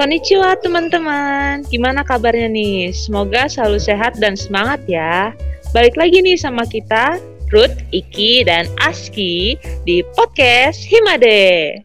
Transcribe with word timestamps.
Konnichiwa 0.00 0.56
teman-teman, 0.64 1.60
gimana 1.68 2.00
kabarnya 2.00 2.48
nih? 2.48 2.88
Semoga 2.88 3.52
selalu 3.52 3.76
sehat 3.76 4.16
dan 4.16 4.32
semangat 4.32 4.80
ya. 4.88 5.36
Balik 5.76 5.92
lagi 5.92 6.24
nih 6.24 6.40
sama 6.40 6.64
kita, 6.64 7.20
Ruth, 7.52 7.76
Iki, 7.92 8.48
dan 8.48 8.64
Aski 8.80 9.60
di 9.84 10.00
podcast 10.16 10.80
Himade. 10.88 11.84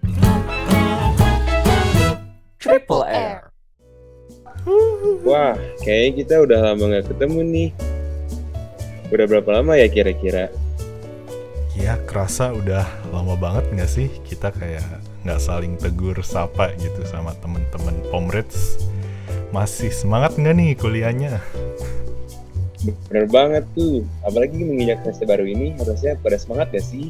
Triple 2.56 3.04
R. 3.04 3.52
Wah, 5.28 5.60
kayaknya 5.84 6.12
kita 6.16 6.36
udah 6.40 6.60
lama 6.72 6.96
gak 6.96 7.12
ketemu 7.12 7.40
nih. 7.44 7.70
Udah 9.12 9.26
berapa 9.28 9.60
lama 9.60 9.76
ya 9.76 9.92
kira-kira? 9.92 10.48
Ya 11.76 12.00
kerasa 12.08 12.56
udah 12.56 12.88
lama 13.12 13.36
banget 13.36 13.68
nggak 13.76 13.92
sih 13.92 14.08
kita 14.24 14.56
kayak 14.56 15.04
nggak 15.26 15.42
saling 15.42 15.74
tegur 15.82 16.14
sapa 16.22 16.78
gitu 16.78 17.02
sama 17.10 17.34
temen-temen 17.42 17.98
Pomreds. 18.14 18.86
Masih 19.50 19.90
semangat 19.90 20.38
nggak 20.38 20.54
nih 20.54 20.72
kuliahnya? 20.78 21.42
Bener 22.86 23.26
banget 23.26 23.66
tuh. 23.74 24.06
Apalagi 24.22 24.62
menginjak 24.62 25.02
semester 25.02 25.26
baru 25.26 25.50
ini 25.50 25.74
harusnya 25.82 26.14
pada 26.22 26.38
semangat 26.38 26.70
gak 26.70 26.86
sih? 26.86 27.10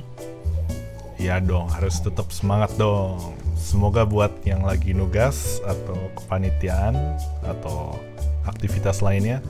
Iya 1.19 1.43
dong, 1.43 1.67
harus 1.67 1.99
tetap 1.99 2.31
semangat 2.31 2.71
dong. 2.79 3.35
Semoga 3.59 4.07
buat 4.07 4.31
yang 4.47 4.63
lagi 4.63 4.95
nugas 4.95 5.59
atau 5.67 5.97
kepanitiaan 6.15 6.95
atau 7.43 7.99
aktivitas 8.47 9.03
lainnya 9.03 9.43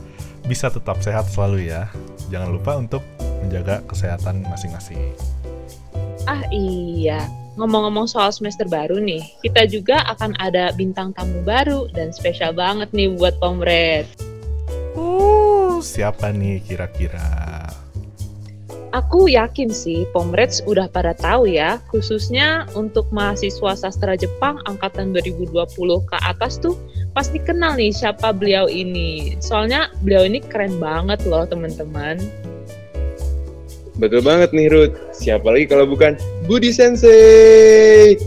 bisa 0.50 0.74
tetap 0.74 0.98
sehat 1.06 1.30
selalu 1.30 1.70
ya. 1.70 1.92
Jangan 2.34 2.50
lupa 2.50 2.82
untuk 2.82 3.06
menjaga 3.46 3.86
kesehatan 3.86 4.42
masing-masing. 4.50 4.98
Ah 6.26 6.42
iya, 6.50 7.30
ngomong-ngomong 7.56 8.08
soal 8.08 8.32
semester 8.36 8.68
baru 8.68 9.00
nih, 9.00 9.24
kita 9.44 9.68
juga 9.68 10.04
akan 10.12 10.36
ada 10.44 10.76
bintang 10.76 11.16
tamu 11.16 11.40
baru 11.44 11.88
dan 11.96 12.12
spesial 12.12 12.52
banget 12.52 12.92
nih 12.92 13.12
buat 13.16 13.40
Pomred. 13.40 14.08
Uh, 14.96 15.80
siapa 15.80 16.32
nih 16.36 16.60
kira-kira? 16.64 17.68
Aku 18.96 19.28
yakin 19.28 19.76
sih 19.76 20.08
Pomreds 20.16 20.64
udah 20.64 20.88
pada 20.88 21.12
tahu 21.12 21.52
ya, 21.52 21.84
khususnya 21.92 22.64
untuk 22.80 23.04
mahasiswa 23.12 23.76
sastra 23.76 24.16
Jepang 24.16 24.64
angkatan 24.72 25.12
2020 25.12 25.52
ke 26.08 26.18
atas 26.24 26.56
tuh 26.64 26.80
pasti 27.12 27.44
kenal 27.44 27.76
nih 27.76 27.92
siapa 27.92 28.32
beliau 28.32 28.72
ini. 28.72 29.36
Soalnya 29.44 29.92
beliau 30.00 30.24
ini 30.24 30.40
keren 30.40 30.80
banget 30.80 31.28
loh 31.28 31.44
teman-teman. 31.44 32.24
Betul 33.96 34.28
banget 34.28 34.52
nih 34.52 34.68
Ruth. 34.68 34.96
Siapa 35.16 35.48
lagi 35.48 35.72
kalau 35.72 35.88
bukan 35.88 36.20
Budi 36.44 36.76
Sensei? 36.76 38.20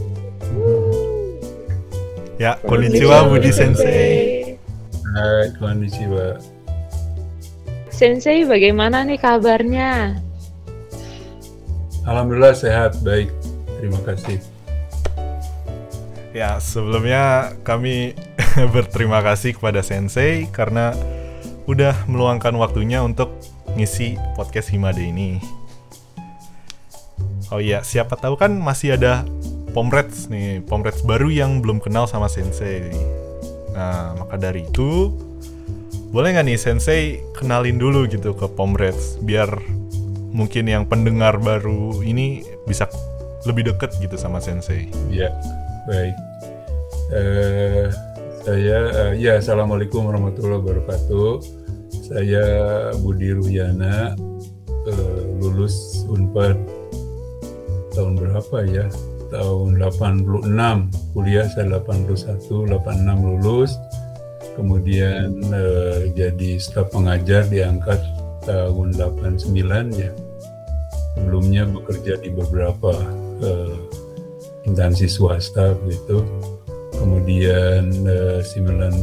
Ya, 2.40 2.56
konnichiwa 2.64 3.28
Budi 3.28 3.52
Sensei. 3.52 4.56
Hai, 5.12 5.52
konnichiwa. 5.60 6.40
Sensei, 7.92 8.46
bagaimana 8.46 9.02
nih 9.04 9.18
kabarnya? 9.18 10.16
Alhamdulillah 12.08 12.54
sehat, 12.56 12.96
baik. 13.04 13.28
Terima 13.82 14.00
kasih. 14.06 14.40
Ya, 16.32 16.56
sebelumnya 16.62 17.52
kami 17.66 18.16
berterima 18.74 19.20
kasih 19.20 19.58
kepada 19.58 19.84
Sensei 19.84 20.48
karena 20.48 20.96
udah 21.68 21.92
meluangkan 22.08 22.56
waktunya 22.56 23.04
untuk 23.04 23.36
ngisi 23.76 24.16
podcast 24.38 24.70
Himade 24.72 25.02
ini. 25.02 25.57
Oh 27.48 27.60
iya, 27.64 27.80
siapa 27.80 28.12
tahu 28.20 28.36
kan 28.36 28.52
masih 28.60 29.00
ada 29.00 29.24
Pomreds 29.72 30.28
nih, 30.28 30.60
Pomreds 30.68 31.00
baru 31.00 31.32
yang 31.32 31.64
belum 31.64 31.80
kenal 31.80 32.04
sama 32.04 32.28
Sensei. 32.28 32.92
Nah, 33.72 34.16
maka 34.20 34.36
dari 34.36 34.68
itu, 34.68 35.16
boleh 36.12 36.36
nggak 36.36 36.44
nih 36.44 36.58
Sensei 36.60 37.24
kenalin 37.32 37.80
dulu 37.80 38.04
gitu 38.04 38.36
ke 38.36 38.44
Pomreds, 38.52 39.16
biar 39.24 39.48
mungkin 40.28 40.68
yang 40.68 40.84
pendengar 40.84 41.40
baru 41.40 42.04
ini 42.04 42.44
bisa 42.68 42.84
lebih 43.48 43.72
deket 43.72 43.96
gitu 43.96 44.20
sama 44.20 44.44
Sensei. 44.44 44.92
Ya, 45.08 45.32
baik. 45.88 46.16
Eh, 47.16 47.88
saya, 48.44 48.78
eh, 48.92 49.12
ya, 49.24 49.40
Assalamualaikum 49.40 50.04
warahmatullahi 50.04 50.60
wabarakatuh. 50.60 51.30
Saya 52.12 52.44
Budi 53.00 53.32
Ruhyana, 53.32 54.12
eh, 54.84 55.22
lulus 55.40 56.04
UNPAD 56.08 56.77
tahun 57.98 58.14
berapa 58.14 58.56
ya? 58.70 58.86
Tahun 59.34 59.82
86, 59.82 60.46
kuliah 61.12 61.50
saya 61.50 61.82
81, 61.82 62.70
86 62.70 63.26
lulus. 63.26 63.74
Kemudian 64.54 65.42
eh, 65.50 66.14
jadi 66.14 66.62
staf 66.62 66.94
pengajar 66.94 67.50
diangkat 67.50 67.98
tahun 68.46 68.94
89 68.94 69.50
ya. 69.98 70.14
Sebelumnya 71.18 71.66
bekerja 71.66 72.22
di 72.22 72.30
beberapa 72.30 72.94
eh, 73.42 73.74
instansi 74.62 75.10
swasta 75.10 75.74
gitu. 75.90 76.22
Kemudian 76.94 77.90
eh, 78.06 78.40
91 78.46 79.02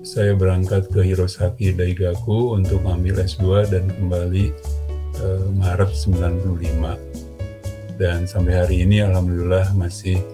saya 0.00 0.32
berangkat 0.32 0.88
ke 0.88 1.04
Hirosaki 1.04 1.76
Daigaku 1.76 2.56
untuk 2.56 2.80
ambil 2.88 3.20
S2 3.20 3.68
dan 3.68 3.84
kembali 3.92 4.50
eh, 5.20 5.44
Maret 5.52 5.92
95. 5.92 6.96
Dan 8.00 8.24
sampai 8.24 8.64
hari 8.64 8.76
ini 8.88 9.04
alhamdulillah 9.04 9.76
masih 9.76 10.24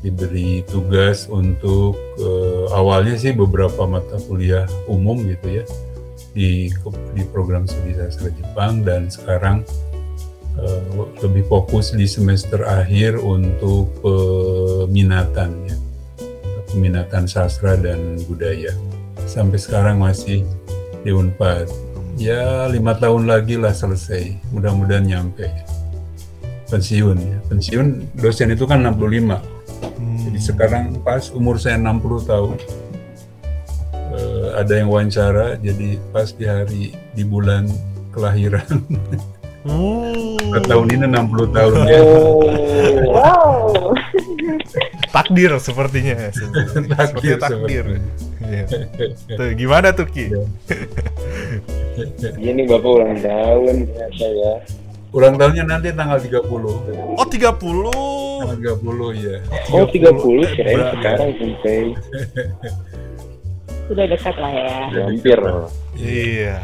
diberi 0.00 0.64
tugas 0.68 1.28
untuk 1.28 1.96
eh, 2.20 2.64
awalnya 2.72 3.16
sih 3.16 3.36
beberapa 3.36 3.84
mata 3.84 4.16
kuliah 4.24 4.64
umum 4.88 5.20
gitu 5.24 5.60
ya 5.60 5.64
di 6.34 6.66
di 7.14 7.22
program 7.28 7.68
studi 7.68 7.96
sastra 7.96 8.32
Jepang. 8.32 8.84
Dan 8.84 9.12
sekarang 9.12 9.64
eh, 10.56 10.80
lebih 11.20 11.44
fokus 11.46 11.92
di 11.92 12.08
semester 12.08 12.64
akhir 12.64 13.20
untuk 13.20 13.92
peminatan 14.00 15.52
ya 15.68 15.76
peminatan 16.74 17.30
sastra 17.30 17.78
dan 17.78 18.18
budaya. 18.26 18.74
Sampai 19.30 19.62
sekarang 19.62 20.02
masih 20.02 20.42
di 21.06 21.14
Unpad 21.14 21.83
ya 22.16 22.66
lima 22.68 22.94
tahun 22.94 23.26
lagi 23.26 23.58
lah 23.58 23.70
selesai 23.70 24.38
mudah-mudahan 24.50 25.04
nyampe 25.04 25.50
pensiun 26.66 27.18
ya 27.18 27.38
pensiun 27.46 27.86
dosen 28.14 28.50
itu 28.50 28.64
kan 28.64 28.80
65 28.80 29.34
jadi 30.24 30.38
sekarang 30.40 30.84
pas 31.02 31.28
umur 31.30 31.58
saya 31.58 31.76
60 31.76 32.00
tahun 32.24 32.56
eh, 34.14 34.48
ada 34.56 34.72
yang 34.74 34.88
wawancara 34.88 35.58
jadi 35.58 35.98
pas 36.10 36.30
di 36.30 36.44
hari 36.44 36.84
di 37.12 37.22
bulan 37.22 37.66
kelahiran 38.10 38.64
Uh, 39.64 40.60
tahun 40.68 40.92
ini 40.92 41.08
60 41.08 41.56
tahun 41.56 41.88
ya 41.88 42.00
Wow. 43.08 43.96
takdir 45.08 45.56
sepertinya. 45.56 46.28
Takdir 47.00 47.40
Sepertinya 47.40 47.40
takdir. 47.40 47.84
sepertinya. 47.96 48.44
Iya. 48.44 48.64
Tuh, 49.24 49.48
gimana 49.56 49.88
tuh 49.96 50.04
Ki? 50.04 50.28
Ini 52.34 52.62
Bapak 52.66 52.90
ulang 52.90 53.14
tahun 53.18 53.74
ternyata 53.86 54.26
ya. 54.26 54.52
ulang 55.14 55.38
tahunnya 55.38 55.62
nanti 55.62 55.94
tanggal 55.94 56.18
30 56.18 56.42
Oh 57.14 57.22
30 57.22 57.54
tanggal 58.42 58.56
30 58.82 59.22
ya 59.22 59.36
Oh 59.70 59.86
30 59.86 60.58
kirain 60.58 60.74
Berat. 60.74 60.92
sekarang 60.92 61.30
Sensei. 61.38 61.82
Sudah 63.86 64.06
dekat 64.12 64.34
lah 64.34 64.50
ya. 64.50 64.74
Hampir. 65.06 65.38
Iya. 65.94 66.56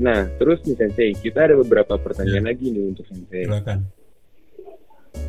Nah, 0.00 0.24
terus 0.40 0.64
nih 0.64 0.72
Sensei, 0.74 1.12
kita 1.12 1.44
ada 1.44 1.60
beberapa 1.60 2.00
pertanyaan 2.00 2.48
lagi 2.48 2.72
nih 2.72 2.84
untuk 2.88 3.04
Sensei. 3.04 3.44
silakan 3.44 3.84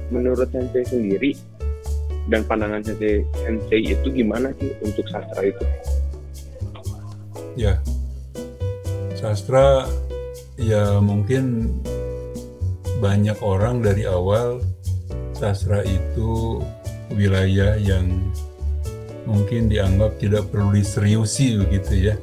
Menurut 0.07 0.47
Sensei 0.47 0.87
sendiri 0.87 1.35
dan 2.31 2.47
pandangan 2.47 2.79
Sensei, 2.79 3.27
Sensei 3.37 3.79
itu 3.83 4.07
gimana 4.07 4.55
sih 4.55 4.71
untuk 4.79 5.03
sastra 5.05 5.43
itu? 5.43 5.65
ya 7.51 7.75
sastra 9.21 9.85
ya 10.57 10.97
mungkin 10.97 11.69
banyak 12.97 13.37
orang 13.45 13.85
dari 13.85 14.09
awal 14.09 14.65
sastra 15.37 15.85
itu 15.85 16.57
wilayah 17.13 17.77
yang 17.77 18.09
mungkin 19.29 19.69
dianggap 19.69 20.17
tidak 20.17 20.49
perlu 20.49 20.73
diseriusi 20.73 21.61
begitu 21.61 22.13
ya. 22.13 22.15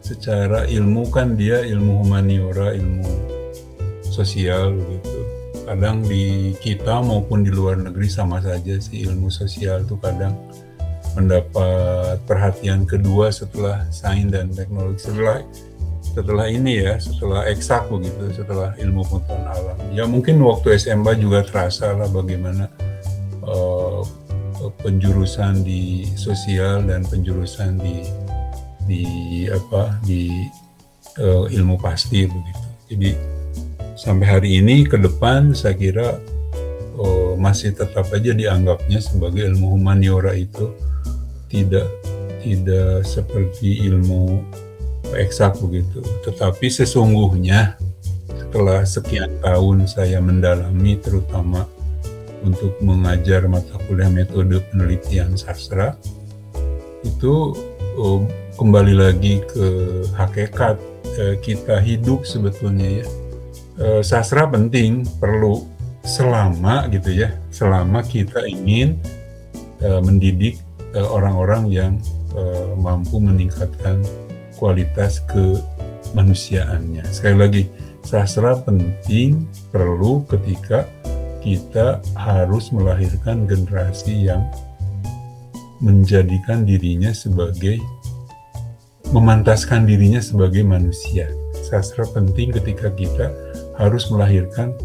Secara 0.00 0.64
ilmu 0.64 1.12
kan 1.12 1.36
dia 1.36 1.60
ilmu 1.60 2.02
humaniora 2.04 2.72
ilmu 2.72 3.12
sosial 4.08 4.74
begitu. 4.80 5.18
Kadang 5.68 6.02
di 6.02 6.56
kita 6.58 7.04
maupun 7.04 7.46
di 7.46 7.52
luar 7.52 7.78
negeri 7.78 8.08
sama 8.10 8.40
saja 8.42 8.80
sih 8.80 9.06
ilmu 9.06 9.28
sosial 9.28 9.86
itu 9.86 9.94
kadang 10.00 10.34
mendapat 11.14 12.18
perhatian 12.26 12.88
kedua 12.88 13.30
setelah 13.30 13.86
sains 13.94 14.32
dan 14.34 14.50
teknologi. 14.50 15.06
Setelah 15.06 15.44
setelah 16.10 16.46
ini 16.50 16.82
ya 16.82 16.98
setelah 16.98 17.46
eksak 17.46 17.86
begitu 17.86 18.34
setelah 18.34 18.74
ilmu 18.78 19.06
pengetahuan 19.06 19.46
alam 19.46 19.76
ya 19.94 20.04
mungkin 20.10 20.42
waktu 20.42 20.74
SMA 20.78 21.18
juga 21.22 21.46
terasa 21.46 21.94
lah 21.94 22.10
bagaimana 22.10 22.66
eh, 23.46 24.00
penjurusan 24.68 25.64
di 25.64 26.04
sosial 26.14 26.84
dan 26.84 27.06
penjurusan 27.08 27.80
di 27.80 28.04
di 28.84 29.04
apa 29.48 29.96
di 30.04 30.50
uh, 31.20 31.46
ilmu 31.46 31.78
pasti 31.80 32.26
begitu. 32.26 32.68
Jadi 32.90 33.10
sampai 33.94 34.26
hari 34.26 34.50
ini 34.58 34.82
ke 34.84 34.98
depan 34.98 35.54
saya 35.54 35.78
kira 35.78 36.18
uh, 36.98 37.32
masih 37.38 37.72
tetap 37.72 38.10
aja 38.10 38.34
dianggapnya 38.34 38.98
sebagai 38.98 39.46
ilmu 39.46 39.78
humaniora 39.78 40.34
itu 40.34 40.74
tidak 41.46 41.86
tidak 42.40 43.04
seperti 43.04 43.84
ilmu 43.86 44.40
eksak 45.16 45.58
begitu. 45.62 46.02
Tetapi 46.26 46.66
sesungguhnya 46.70 47.78
setelah 48.50 48.82
sekian 48.82 49.30
tahun 49.42 49.86
saya 49.86 50.18
mendalami 50.18 50.98
terutama 50.98 51.70
untuk 52.42 52.74
mengajar 52.82 53.46
mata 53.46 53.78
kuliah 53.86 54.10
metode 54.10 54.58
penelitian 54.72 55.36
sastra 55.36 55.94
itu 57.04 57.54
oh, 57.96 58.24
kembali 58.56 58.96
lagi 58.96 59.44
ke 59.44 59.66
hakikat 60.16 60.76
eh, 61.20 61.36
kita 61.40 61.78
hidup 61.80 62.24
sebetulnya 62.24 63.04
ya 63.04 63.06
eh, 63.80 64.02
sastra 64.04 64.48
penting 64.48 65.04
perlu 65.20 65.64
selama 66.04 66.88
gitu 66.88 67.12
ya 67.12 67.36
selama 67.52 68.00
kita 68.04 68.44
ingin 68.48 68.96
eh, 69.84 70.00
mendidik 70.00 70.60
eh, 70.96 71.06
orang-orang 71.06 71.68
yang 71.68 71.92
eh, 72.36 72.72
mampu 72.76 73.20
meningkatkan 73.20 74.00
kualitas 74.60 75.24
kemanusiaannya 75.24 77.02
sekali 77.08 77.36
lagi 77.40 77.62
sastra 78.04 78.60
penting 78.60 79.48
perlu 79.72 80.22
ketika 80.28 80.84
kita 81.40 82.04
harus 82.12 82.68
melahirkan 82.68 83.48
generasi 83.48 84.28
yang 84.28 84.44
menjadikan 85.80 86.68
dirinya 86.68 87.10
sebagai 87.16 87.80
memantaskan 89.10 89.88
dirinya 89.88 90.22
sebagai 90.22 90.62
manusia. 90.62 91.26
Sastra 91.66 92.06
penting 92.12 92.54
ketika 92.54 92.92
kita 92.94 93.32
harus 93.80 94.06
melahirkan 94.12 94.76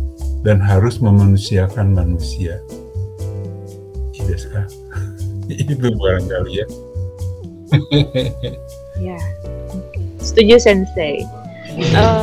dan 0.42 0.58
harus 0.58 0.98
memanusiakan 1.04 1.94
manusia. 1.94 2.58
Tidak. 4.16 4.40
Itu 5.52 5.76
barangkali 5.78 6.52
ya. 6.58 6.68
ya, 9.12 9.18
setuju 10.36 10.60
Sensei. 10.60 11.24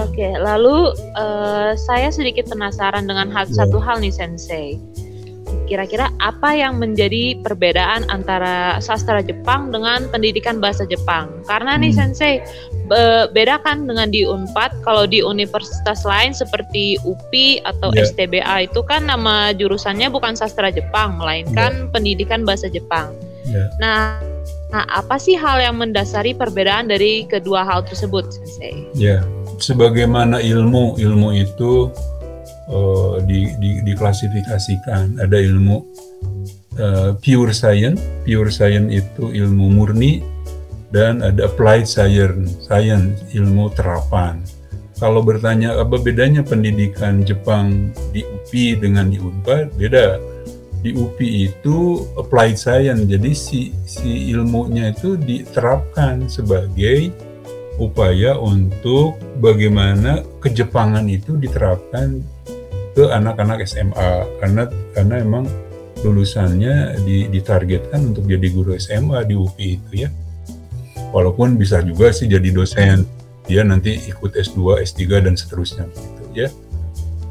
Oke, 0.05 0.29
lalu 0.37 0.93
uh, 1.17 1.73
saya 1.76 2.12
sedikit 2.12 2.49
penasaran 2.49 3.09
dengan 3.09 3.32
hal, 3.32 3.49
yeah. 3.49 3.64
satu 3.64 3.81
hal 3.81 4.05
nih 4.05 4.12
Sensei. 4.12 4.76
Kira-kira 5.69 6.12
apa 6.20 6.53
yang 6.53 6.76
menjadi 6.81 7.41
perbedaan 7.41 8.09
antara 8.12 8.76
sastra 8.85 9.25
Jepang 9.25 9.73
dengan 9.73 10.09
pendidikan 10.12 10.61
bahasa 10.61 10.85
Jepang? 10.88 11.44
Karena 11.49 11.76
nih 11.76 11.93
hmm. 11.93 11.99
Sensei, 12.00 12.41
be 12.88 13.29
beda 13.32 13.61
kan 13.64 13.85
dengan 13.85 14.09
di 14.09 14.25
Unpad. 14.25 14.85
Kalau 14.85 15.05
di 15.05 15.25
universitas 15.25 16.05
lain 16.05 16.32
seperti 16.37 16.97
UPI 17.05 17.65
atau 17.65 17.93
yeah. 17.93 18.08
STBA 18.08 18.56
itu 18.73 18.81
kan 18.85 19.08
nama 19.08 19.53
jurusannya 19.56 20.08
bukan 20.12 20.37
sastra 20.37 20.73
Jepang, 20.73 21.17
melainkan 21.20 21.88
yeah. 21.88 21.91
pendidikan 21.93 22.44
bahasa 22.44 22.73
Jepang. 22.73 23.12
Yeah. 23.49 23.69
Nah, 23.81 24.31
Nah, 24.73 24.89
apa 24.89 25.21
sih 25.21 25.37
hal 25.37 25.61
yang 25.61 25.77
mendasari 25.77 26.33
perbedaan 26.33 26.89
dari 26.89 27.29
kedua 27.29 27.61
hal 27.61 27.85
tersebut, 27.85 28.33
Sensei? 28.33 28.89
Ya, 28.97 29.21
sebagaimana 29.61 30.41
ilmu, 30.41 30.97
ilmu 30.97 31.29
itu 31.37 31.93
uh, 32.73 33.21
di, 33.29 33.53
di, 33.61 33.85
diklasifikasikan. 33.85 35.21
Ada 35.21 35.45
ilmu 35.45 35.77
uh, 36.81 37.13
pure 37.21 37.53
science, 37.53 38.01
pure 38.25 38.49
science 38.49 38.89
itu 38.89 39.29
ilmu 39.29 39.77
murni, 39.77 40.25
dan 40.89 41.21
ada 41.21 41.53
applied 41.53 41.85
science, 41.85 42.57
science 42.65 43.21
ilmu 43.37 43.69
terapan. 43.77 44.41
Kalau 44.97 45.21
bertanya 45.21 45.77
apa 45.77 46.01
bedanya 46.01 46.41
pendidikan 46.41 47.27
Jepang 47.29 47.93
di 48.17 48.25
UPI 48.25 48.81
dengan 48.81 49.13
di 49.13 49.21
Unpad, 49.21 49.77
beda 49.77 50.31
di 50.82 50.90
UPI 50.93 51.55
itu 51.55 52.02
applied 52.19 52.58
science. 52.58 53.06
Jadi 53.06 53.31
si 53.32 53.70
si 53.87 54.34
ilmunya 54.34 54.90
itu 54.90 55.14
diterapkan 55.14 56.26
sebagai 56.26 57.14
upaya 57.79 58.37
untuk 58.37 59.17
bagaimana 59.38 60.20
kejepangan 60.43 61.06
itu 61.08 61.38
diterapkan 61.38 62.20
ke 62.93 63.08
anak-anak 63.08 63.64
SMA 63.64 64.11
karena 64.43 64.62
karena 64.93 65.14
emang 65.23 65.46
lulusannya 66.02 66.99
ditargetkan 67.06 68.12
untuk 68.12 68.26
jadi 68.26 68.46
guru 68.50 68.75
SMA 68.76 69.23
di 69.25 69.38
UPI 69.38 69.70
itu 69.79 69.93
ya. 70.05 70.11
Walaupun 71.14 71.56
bisa 71.56 71.79
juga 71.81 72.11
sih 72.11 72.26
jadi 72.26 72.50
dosen. 72.50 73.06
Dia 73.43 73.67
nanti 73.67 73.99
ikut 74.06 74.38
S2 74.38 74.87
S3 74.87 75.02
dan 75.19 75.34
seterusnya 75.34 75.90
gitu 75.90 76.46
ya 76.46 76.49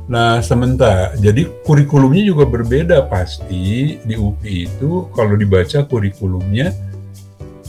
Nah, 0.10 0.42
sementara 0.42 1.14
jadi 1.20 1.46
kurikulumnya 1.62 2.26
juga 2.26 2.50
berbeda 2.50 3.06
pasti 3.06 3.98
di 4.02 4.16
UPI 4.18 4.58
itu 4.66 5.08
kalau 5.14 5.38
dibaca 5.38 5.86
kurikulumnya 5.86 6.74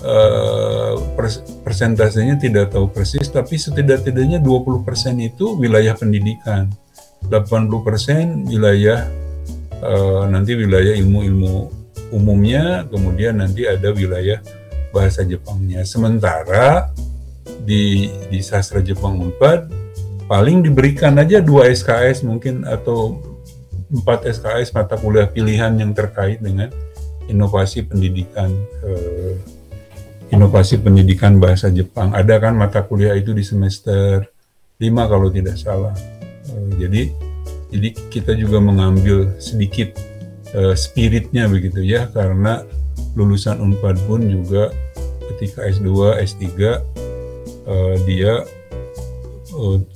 eh, 0.01 0.95
persentasenya 1.63 2.41
tidak 2.41 2.73
tahu 2.73 2.89
persis 2.89 3.29
tapi 3.29 3.61
setidak-tidaknya 3.61 4.41
20% 4.41 4.85
itu 5.21 5.57
wilayah 5.61 5.93
pendidikan. 5.93 6.73
80% 7.29 8.51
wilayah 8.51 9.07
eh, 9.79 10.23
nanti 10.27 10.53
wilayah 10.59 10.97
ilmu-ilmu 10.99 11.83
umumnya, 12.13 12.85
kemudian 12.93 13.41
nanti 13.41 13.65
ada 13.65 13.89
wilayah 13.91 14.39
bahasa 14.93 15.25
Jepangnya. 15.25 15.83
Sementara 15.89 16.93
di 17.65 18.13
di 18.29 18.39
sastra 18.45 18.85
Jepang 18.85 19.17
Unpad 19.19 19.82
paling 20.27 20.63
diberikan 20.65 21.19
aja 21.19 21.43
dua 21.43 21.69
SKS 21.71 22.25
mungkin 22.27 22.65
atau 22.67 23.19
empat 23.93 24.25
SKS 24.25 24.73
mata 24.73 24.97
kuliah 24.97 25.29
pilihan 25.29 25.77
yang 25.77 25.93
terkait 25.93 26.41
dengan 26.41 26.73
inovasi 27.29 27.85
pendidikan 27.85 28.49
eh, 28.83 29.37
inovasi 30.33 30.81
pendidikan 30.81 31.37
bahasa 31.37 31.69
Jepang. 31.69 32.17
Ada 32.17 32.41
kan 32.41 32.57
mata 32.57 32.81
kuliah 32.81 33.13
itu 33.13 33.37
di 33.37 33.45
semester 33.45 34.25
5 34.81 34.89
kalau 35.13 35.29
tidak 35.29 35.61
salah. 35.61 35.93
Eh, 36.49 36.69
jadi 36.81 37.03
jadi 37.73 37.89
kita 38.09 38.33
juga 38.37 38.59
mengambil 38.61 39.37
sedikit 39.37 39.93
eh, 40.57 40.75
spiritnya 40.75 41.47
begitu 41.49 41.85
ya 41.85 42.09
karena 42.09 42.65
lulusan 43.13 43.61
Unpad 43.61 43.97
pun 44.09 44.25
juga 44.25 44.73
ketika 45.33 45.69
S2, 45.69 46.21
S3 46.21 46.45
eh, 46.49 47.97
dia 48.09 48.45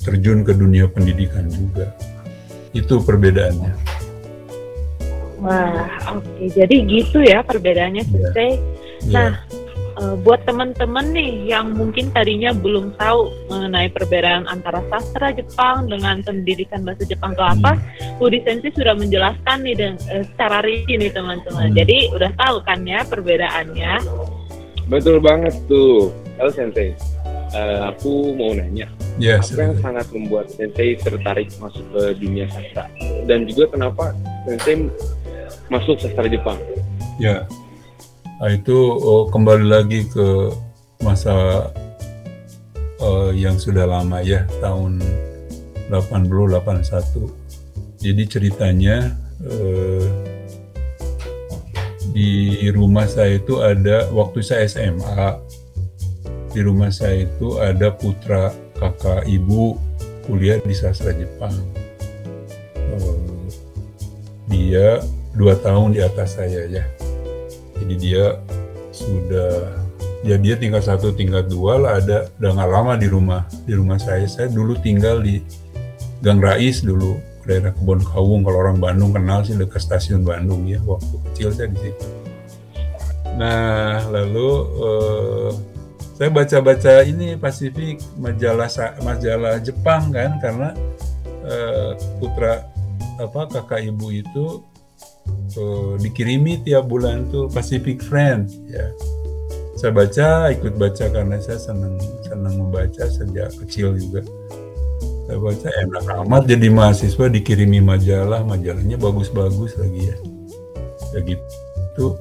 terjun 0.05 0.45
ke 0.45 0.53
dunia 0.53 0.87
pendidikan 0.89 1.49
juga. 1.49 1.93
Itu 2.77 3.01
perbedaannya. 3.01 3.73
Wah, 5.41 5.85
oke. 6.17 6.25
Okay. 6.25 6.49
Jadi 6.53 6.77
gitu 6.89 7.21
ya 7.21 7.45
perbedaannya, 7.45 8.05
yeah. 8.09 8.33
Iya. 8.33 8.53
Nah, 9.13 9.31
yeah. 9.37 10.17
buat 10.25 10.45
teman-teman 10.45 11.13
nih 11.13 11.49
yang 11.57 11.73
mungkin 11.73 12.13
tadinya 12.13 12.53
belum 12.53 12.97
tahu 13.01 13.33
mengenai 13.49 13.89
perbedaan 13.93 14.45
antara 14.45 14.85
sastra 14.93 15.33
Jepang 15.33 15.89
dengan 15.89 16.21
pendidikan 16.21 16.85
bahasa 16.85 17.09
Jepang 17.09 17.33
itu 17.33 17.45
apa, 17.45 17.81
hmm. 17.81 18.21
Budi 18.21 18.45
Sensei 18.45 18.73
sudah 18.77 18.93
menjelaskan 18.93 19.65
nih 19.65 19.75
dengan 19.77 19.97
uh, 20.13 20.25
secara 20.25 20.61
rinci 20.65 21.01
nih 21.01 21.13
teman-teman. 21.13 21.73
Hmm. 21.73 21.77
Jadi 21.77 22.13
udah 22.13 22.31
tahu 22.37 22.57
kan 22.65 22.85
ya 22.85 23.01
perbedaannya. 23.09 23.93
Betul 24.89 25.17
banget 25.21 25.57
tuh, 25.65 26.13
Halo 26.37 26.53
Sensei. 26.53 26.93
Uh, 27.55 27.95
aku 27.95 28.35
mau 28.35 28.51
nanya, 28.53 28.91
Yes, 29.17 29.55
apa 29.55 29.71
yang 29.71 29.77
sangat 29.79 30.07
membuat 30.11 30.51
Sensei 30.51 30.99
tertarik 30.99 31.49
masuk 31.63 31.87
ke 31.95 32.03
dunia 32.19 32.51
sastra 32.51 32.91
dan 33.25 33.47
juga 33.47 33.71
kenapa 33.71 34.13
Sensei 34.45 34.91
masuk 35.71 35.97
sastra 36.03 36.27
Jepang? 36.27 36.59
Ya, 37.17 37.47
nah, 38.43 38.51
itu 38.51 38.77
oh, 38.77 39.31
kembali 39.31 39.63
lagi 39.63 40.11
ke 40.11 40.53
masa 41.01 41.71
uh, 43.01 43.31
yang 43.33 43.57
sudah 43.57 43.89
lama 43.89 44.21
ya 44.21 44.45
tahun 44.61 45.01
80-81. 45.89 47.31
Jadi 48.03 48.23
ceritanya 48.29 49.17
uh, 49.47 50.05
di 52.17 52.65
rumah 52.73 53.05
saya 53.05 53.37
itu 53.37 53.61
ada 53.61 54.09
waktu 54.09 54.41
saya 54.41 54.65
SMA 54.65 55.37
di 56.57 56.65
rumah 56.65 56.89
saya 56.89 57.29
itu 57.29 57.61
ada 57.61 57.93
putra 57.93 58.49
kakak 58.81 59.29
ibu 59.29 59.77
kuliah 60.25 60.57
di 60.65 60.73
sastra 60.73 61.13
Jepang. 61.13 61.53
Uh, 62.97 63.45
dia 64.49 65.05
dua 65.37 65.53
tahun 65.61 65.93
di 65.93 66.01
atas 66.01 66.41
saya 66.41 66.65
ya. 66.65 66.85
Jadi 67.77 67.95
dia 68.01 68.41
sudah 68.89 69.85
ya 70.25 70.41
dia 70.41 70.57
tingkat 70.57 70.81
satu 70.81 71.13
tingkat 71.13 71.53
dua 71.53 71.77
lah 71.77 71.93
ada 72.01 72.33
udah 72.41 72.51
nggak 72.57 72.71
lama 72.73 72.93
di 72.97 73.09
rumah 73.13 73.45
di 73.69 73.77
rumah 73.77 74.01
saya. 74.01 74.25
Saya 74.25 74.49
dulu 74.49 74.81
tinggal 74.81 75.21
di 75.21 75.45
Gang 76.25 76.41
Rais 76.41 76.81
dulu 76.81 77.21
daerah 77.45 77.77
Kebon 77.77 78.01
Kawung 78.01 78.49
kalau 78.49 78.65
orang 78.65 78.81
Bandung 78.81 79.13
kenal 79.13 79.45
sih 79.45 79.53
dekat 79.53 79.85
stasiun 79.85 80.25
Bandung 80.25 80.65
ya 80.65 80.81
waktu 80.89 81.21
kecil 81.31 81.53
saya 81.53 81.69
di 81.69 81.79
situ. 81.85 82.07
Nah, 83.37 84.01
lalu 84.09 84.49
eh, 84.81 85.76
saya 86.17 86.33
baca-baca 86.33 87.05
ini 87.05 87.37
Pasifik 87.37 88.01
majalah 88.17 88.73
majalah 89.05 89.61
Jepang 89.61 90.09
kan 90.17 90.41
karena 90.41 90.73
eh, 91.45 91.93
putra 92.17 92.65
apa 93.21 93.45
kakak 93.53 93.85
ibu 93.93 94.09
itu 94.09 94.65
eh, 95.61 95.93
dikirimi 96.01 96.65
tiap 96.65 96.89
bulan 96.89 97.29
tuh 97.29 97.53
Pacific 97.53 98.01
Friend 98.01 98.49
ya. 98.69 98.89
Saya 99.77 99.93
baca, 99.93 100.49
ikut 100.57 100.81
baca 100.81 101.05
karena 101.13 101.37
saya 101.37 101.61
senang 101.61 102.01
senang 102.25 102.65
membaca 102.65 103.05
sejak 103.13 103.53
kecil 103.61 103.93
juga. 104.01 104.25
Saya 105.29 105.37
baca 105.37 105.69
enak 105.69 106.05
amat 106.25 106.43
jadi 106.49 106.73
mahasiswa 106.73 107.29
dikirimi 107.29 107.85
majalah, 107.85 108.41
majalahnya 108.41 108.97
bagus-bagus 108.97 109.77
lagi 109.77 110.17
ya. 110.17 110.17
Ya 111.13 111.21
gitu 111.29 112.17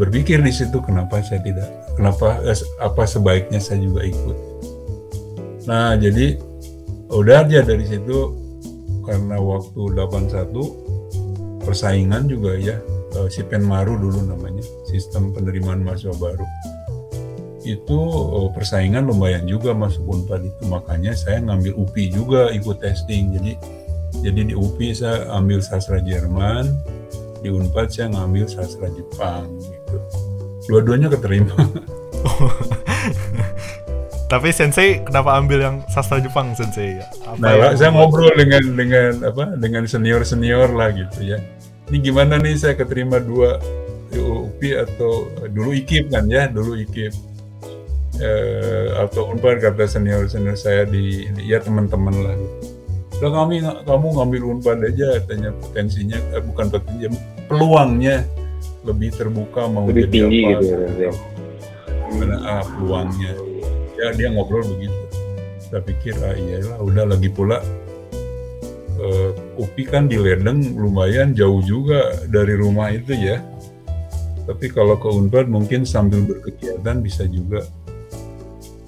berpikir 0.00 0.40
di 0.40 0.48
situ 0.48 0.80
kenapa 0.80 1.20
saya 1.20 1.44
tidak 1.44 1.68
kenapa 1.98 2.38
eh, 2.46 2.54
apa 2.78 3.02
sebaiknya 3.02 3.58
saya 3.58 3.82
juga 3.82 4.06
ikut. 4.06 4.36
Nah 5.66 5.98
jadi 5.98 6.38
udah 7.10 7.42
aja 7.42 7.66
dari 7.66 7.82
situ 7.82 8.38
karena 9.02 9.42
waktu 9.42 9.98
81 9.98 11.66
persaingan 11.66 12.30
juga 12.30 12.54
ya 12.54 12.78
eh, 13.18 13.28
si 13.28 13.42
Penmaru 13.42 13.98
dulu 13.98 14.22
namanya 14.22 14.62
sistem 14.86 15.34
penerimaan 15.34 15.82
mahasiswa 15.82 16.14
baru. 16.14 16.46
Itu 17.66 17.98
oh, 18.08 18.48
persaingan 18.54 19.04
lumayan 19.10 19.44
juga 19.44 19.74
masuk 19.74 20.06
Unpad 20.06 20.46
itu 20.46 20.62
makanya 20.70 21.12
saya 21.12 21.42
ngambil 21.42 21.74
UPI 21.74 22.14
juga 22.14 22.48
ikut 22.54 22.78
testing. 22.78 23.34
Jadi 23.34 23.52
jadi 24.22 24.40
di 24.48 24.54
UPI 24.54 24.94
saya 24.94 25.26
ambil 25.34 25.60
sastra 25.60 25.98
Jerman 26.00 26.70
di 27.42 27.50
Unpad 27.50 27.90
saya 27.90 28.14
ngambil 28.14 28.46
sastra 28.46 28.88
Jepang 28.94 29.50
gitu 29.60 30.27
dua-duanya 30.68 31.08
keterima. 31.08 31.56
Tapi 34.28 34.52
Sensei 34.52 35.00
kenapa 35.00 35.40
ambil 35.40 35.64
yang 35.64 35.76
sastra 35.88 36.20
Jepang 36.20 36.52
Sensei? 36.52 37.00
Apa 37.24 37.40
nah 37.40 37.52
yang 37.56 37.80
saya 37.80 37.88
ngobrol 37.96 38.28
dengan 38.36 38.76
dengan 38.76 39.12
apa 39.24 39.56
dengan 39.56 39.88
senior 39.88 40.20
senior 40.28 40.68
lah 40.76 40.92
gitu 40.92 41.24
ya. 41.24 41.40
Ini 41.88 41.96
gimana 42.04 42.36
nih 42.36 42.60
saya 42.60 42.76
keterima 42.76 43.16
dua 43.24 43.56
UPI 44.12 44.84
atau 44.84 45.32
dulu 45.48 45.72
IKIP 45.72 46.12
kan 46.12 46.28
ya 46.28 46.44
dulu 46.44 46.76
IKIP 46.76 47.16
eh, 48.20 48.88
atau 49.00 49.32
Unpad 49.32 49.64
kata 49.64 49.88
senior 49.88 50.28
senior 50.28 50.60
saya 50.60 50.84
di, 50.84 51.24
di- 51.32 51.48
ya 51.48 51.64
teman-teman 51.64 52.12
lah. 52.12 52.36
Udah 53.16 53.30
kami 53.32 53.64
kamu 53.64 54.06
ngambil 54.12 54.42
Unpad 54.44 54.78
aja 54.84 55.16
katanya 55.24 55.56
potensinya 55.56 56.20
eh, 56.36 56.44
bukan 56.44 56.68
potensinya 56.68 57.16
peluangnya 57.48 58.28
lebih 58.88 59.12
terbuka 59.12 59.68
mau 59.68 59.84
lebih 59.86 60.08
jadi 60.08 60.14
tinggi 60.16 60.40
apa, 60.48 60.60
gitu 60.64 60.96
ya 60.96 61.12
gimana 62.08 62.36
ah, 62.42 62.64
peluangnya. 62.64 63.32
Ya 63.98 64.06
dia 64.14 64.28
ngobrol 64.32 64.64
begitu. 64.64 64.96
Saya 65.68 65.84
pikir 65.84 66.16
ah 66.24 66.32
iyalah 66.32 66.80
udah 66.80 67.04
lagi 67.04 67.28
pula 67.28 67.60
eh, 68.98 69.30
UPI 69.60 69.84
kan 69.84 70.08
di 70.08 70.16
Ledeng 70.16 70.78
lumayan 70.78 71.36
jauh 71.36 71.60
juga 71.60 72.24
dari 72.26 72.56
rumah 72.56 72.88
itu 72.88 73.12
ya. 73.12 73.44
Tapi 74.48 74.72
kalau 74.72 74.96
ke 74.96 75.08
Unpad 75.12 75.52
mungkin 75.52 75.84
sambil 75.84 76.24
berkegiatan 76.24 77.04
bisa 77.04 77.28
juga 77.28 77.60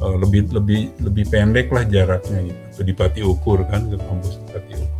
eh, 0.01 0.17
lebih 0.17 0.49
lebih 0.57 0.89
lebih 1.05 1.25
pendek 1.29 1.69
lah 1.69 1.85
jaraknya 1.85 2.49
gitu. 2.49 2.61
Ke 2.81 2.83
di 2.87 2.95
Pati 2.97 3.21
Ukur 3.21 3.61
kan 3.69 3.93
ke 3.93 4.01
kampus 4.01 4.41
di 4.41 4.47
Pati 4.57 4.73
Ukur 4.79 5.00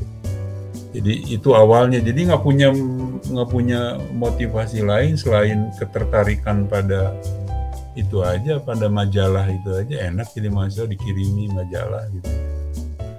jadi 0.91 1.13
itu 1.31 1.49
awalnya 1.53 1.99
jadi 1.99 2.35
nggak 2.35 2.43
punya 2.43 2.69
nggak 3.23 3.49
punya 3.49 3.81
motivasi 4.11 4.83
lain 4.83 5.15
selain 5.15 5.71
ketertarikan 5.77 6.67
pada 6.67 7.15
itu 7.95 8.23
aja 8.23 8.59
pada 8.59 8.87
majalah 8.87 9.47
itu 9.47 9.71
aja 9.73 10.09
enak 10.09 10.31
jadi 10.31 10.49
mahasiswa 10.49 10.87
dikirimi 10.87 11.51
majalah 11.51 12.07
gitu 12.11 12.31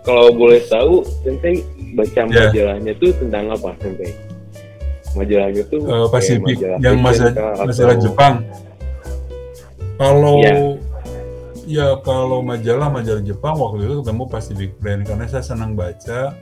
Kalau 0.01 0.33
boleh 0.33 0.57
tahu, 0.65 1.05
Sensei 1.21 1.61
baca 1.93 2.25
Ya. 2.25 2.49
majalahnya 2.49 2.89
tuh 2.97 3.13
tentang 3.13 3.53
apa, 3.53 3.69
Sensei? 3.77 4.17
Majalahnya 5.13 5.61
tuh 5.67 5.77
kayak 5.79 6.09
Pasifik 6.09 6.57
majalah 6.57 6.77
yang 6.81 6.97
fashion 6.97 7.31
masalah 7.61 7.93
atau- 7.93 8.01
Jepang 8.01 8.35
kalau 9.95 10.35
Ya. 10.41 10.55
ya 11.63 11.87
kalau 12.01 12.41
majalah 12.41 12.89
majalah 12.89 13.21
Jepang 13.21 13.53
waktu 13.53 13.85
itu 13.85 13.95
ketemu 14.01 14.23
Pacific 14.25 14.71
Brand 14.75 15.01
karena 15.05 15.25
saya 15.27 15.43
senang 15.45 15.77
baca 15.77 16.33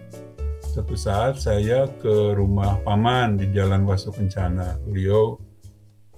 satu 0.69 0.93
saat 0.93 1.41
saya 1.41 1.89
ke 1.97 2.37
rumah 2.37 2.77
paman 2.85 3.41
di 3.41 3.49
Jalan 3.49 3.89
Wasu 3.89 4.13
Kencana. 4.13 4.77
Beliau 4.85 5.41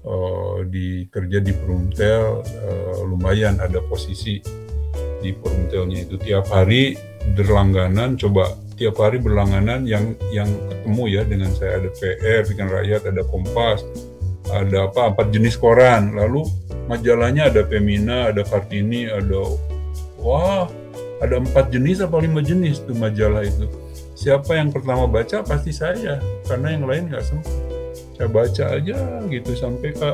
eh, 0.04 0.58
di 0.68 1.08
kerja 1.08 1.40
di 1.40 1.56
Perumtel 1.56 2.44
eh, 2.44 3.00
lumayan 3.08 3.64
ada 3.64 3.80
posisi 3.88 4.44
di 5.24 5.32
Perumtelnya 5.32 6.04
itu. 6.04 6.20
Tiap 6.20 6.52
hari 6.52 7.00
berlangganan 7.40 8.20
coba 8.20 8.52
tiap 8.76 9.00
hari 9.00 9.24
berlangganan 9.24 9.88
yang 9.88 10.20
yang 10.36 10.52
ketemu 10.68 11.04
ya 11.08 11.22
dengan 11.24 11.52
saya. 11.56 11.80
Ada 11.80 11.90
PR, 11.96 12.42
Pikiran 12.44 12.72
Rakyat, 12.76 13.02
ada 13.08 13.22
Kompas, 13.32 13.80
ada 14.52 14.92
apa 14.92 15.16
empat 15.16 15.28
jenis 15.32 15.56
koran, 15.56 16.12
lalu 16.12 16.44
majalahnya 16.92 17.48
ada 17.48 17.64
Femina, 17.64 18.36
ada 18.36 18.44
Kartini, 18.44 19.08
ada 19.08 19.48
wah 20.20 20.68
ada 21.22 21.38
empat 21.38 21.70
jenis 21.72 22.02
apa 22.02 22.20
lima 22.20 22.44
jenis 22.44 22.84
tuh 22.84 22.98
majalah 22.98 23.48
itu. 23.48 23.70
Siapa 24.22 24.54
yang 24.54 24.70
pertama 24.70 25.10
baca 25.10 25.42
pasti 25.42 25.74
saya, 25.74 26.22
karena 26.46 26.78
yang 26.78 26.86
lain 26.86 27.10
nggak 27.10 27.26
sempat. 27.26 27.58
Saya 28.14 28.30
baca 28.30 28.64
aja 28.78 28.98
gitu 29.26 29.52
sampai 29.58 29.98
ke 29.98 30.10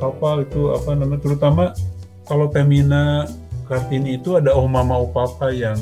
hafal 0.00 0.48
itu 0.48 0.72
apa 0.72 0.96
namanya, 0.96 1.20
terutama 1.20 1.76
kalau 2.24 2.48
Femina 2.48 3.28
Kartini 3.68 4.16
itu 4.16 4.40
ada 4.40 4.56
Oh 4.56 4.64
Mama 4.64 4.96
Oh 4.96 5.12
Papa 5.12 5.52
yang 5.52 5.76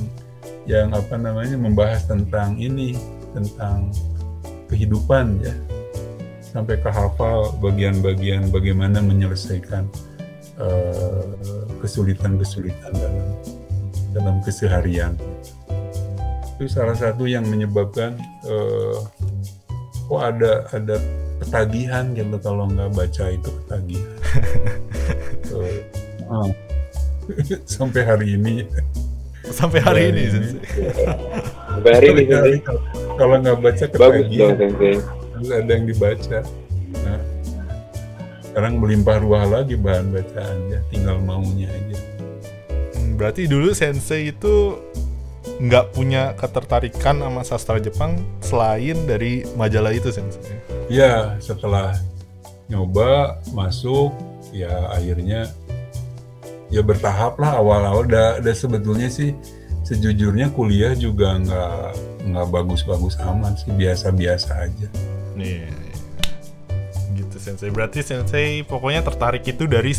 yang 0.67 0.91
apa 0.91 1.15
namanya 1.15 1.55
membahas 1.55 2.11
tentang 2.11 2.59
ini 2.59 2.99
tentang 3.39 3.95
kehidupan 4.67 5.39
ya. 5.39 5.55
Sampai 6.43 6.75
ke 6.83 6.91
hafal 6.91 7.55
bagian-bagian 7.63 8.51
bagaimana 8.51 8.99
menyelesaikan 8.99 9.87
eh, 10.59 11.31
kesulitan-kesulitan 11.79 12.99
dalam 12.99 13.27
dalam 14.11 14.43
keseharian 14.43 15.15
itu 16.61 16.69
salah 16.69 16.93
satu 16.93 17.25
yang 17.25 17.41
menyebabkan 17.43 18.21
eh, 18.45 18.99
kok 20.05 20.21
ada 20.21 20.69
ada 20.71 21.01
ketagihan 21.41 22.13
gitu 22.13 22.37
kalau 22.37 22.69
nggak 22.69 22.93
baca 22.93 23.25
itu 23.33 23.49
ketagihan 23.65 24.13
Eh, 25.51 25.83
ah. 26.29 26.47
sampai 27.67 28.05
hari 28.05 28.37
ini 28.37 28.69
sampai 29.51 29.81
hari 29.81 30.03
ini. 30.13 30.23
Sampai 31.67 31.91
hari 31.91 32.07
ini. 32.13 32.23
Kalau- 32.61 32.85
kalau 33.17 33.35
nggak 33.41 33.59
baca 33.59 33.85
Bagus 33.89 33.97
dong, 33.97 34.13
ketagihan 34.29 34.55
Sensei. 34.55 34.95
harus 35.33 35.51
ada 35.51 35.71
yang 35.71 35.87
dibaca 35.89 36.39
nah, 37.01 37.21
sekarang 38.43 38.73
melimpah 38.77 39.17
ruah 39.19 39.45
lagi 39.49 39.75
bahan 39.75 40.13
bacaannya 40.13 40.79
tinggal 40.89 41.17
maunya 41.19 41.67
aja 41.67 41.99
Hmm, 42.93 43.17
Berarti 43.17 43.49
dulu 43.49 43.73
Sensei 43.73 44.29
itu 44.29 44.77
nggak 45.61 45.93
punya 45.93 46.33
ketertarikan 46.41 47.21
sama 47.21 47.45
sastra 47.45 47.77
Jepang 47.77 48.17
selain 48.41 48.97
dari 49.05 49.45
majalah 49.61 49.93
itu 49.93 50.09
Sensei. 50.09 50.57
ya 50.89 51.37
setelah 51.37 51.95
nyoba 52.73 53.37
masuk 53.53 54.17
ya 54.57 54.89
akhirnya 54.91 55.53
ya 56.73 56.81
bertahap 56.81 57.37
lah 57.37 57.61
awal-awal 57.61 58.09
da, 58.09 58.41
da 58.41 58.53
sebetulnya 58.57 59.13
sih 59.13 59.37
sejujurnya 59.85 60.49
kuliah 60.55 60.97
juga 60.97 61.37
nggak 61.37 61.77
nggak 62.31 62.47
bagus-bagus 62.49 63.21
amat 63.21 63.61
sih 63.61 63.71
biasa-biasa 63.75 64.65
aja 64.65 64.89
Nih, 65.41 65.65
gitu 67.17 67.37
Sensei. 67.41 67.71
Berarti 67.73 68.05
Sensei 68.05 68.61
pokoknya 68.67 69.01
tertarik 69.01 69.47
itu 69.47 69.65
dari 69.65 69.97